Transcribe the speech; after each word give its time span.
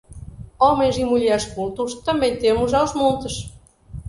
Homens 0.57 0.97
e 0.97 1.05
mulheres 1.05 1.45
cultos 1.45 1.93
também 2.01 2.35
temos 2.39 2.73
aos 2.73 2.91
montes 2.95 3.51